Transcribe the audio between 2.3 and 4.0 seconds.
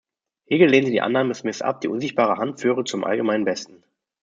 Hand führe zum allgemeinen Besten.